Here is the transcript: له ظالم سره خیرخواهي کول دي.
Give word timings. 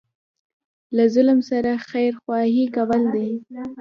له 0.95 1.03
ظالم 1.13 1.39
سره 1.49 1.71
خیرخواهي 1.89 2.65
کول 2.75 3.03
دي. 3.13 3.29